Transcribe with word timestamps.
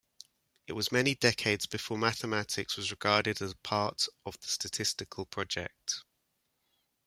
It 0.65 0.73
was 0.73 0.91
many 0.91 1.13
decades 1.13 1.67
before 1.67 1.95
mathematics 1.95 2.75
was 2.75 2.89
regarded 2.89 3.39
as 3.39 3.53
part 3.61 4.07
of 4.25 4.39
the 4.39 4.47
statistical 4.47 5.27
project. 5.27 6.01